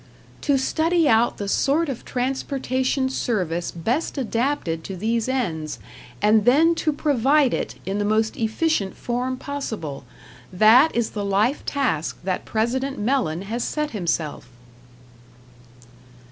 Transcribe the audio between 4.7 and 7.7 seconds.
to these ends, and then to provide